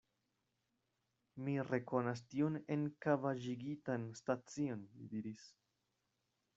[1.43, 5.49] Mi rekonas tiun enkavaĵigitan stacion, li diris.